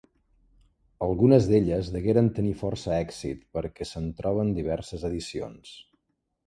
[1.07, 5.81] Algunes d'elles degueren tenir força èxit perquè se'n troben diverses edicions.